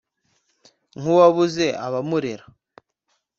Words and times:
Nk'uwabuze 0.99 1.67
abamurera 1.85 2.43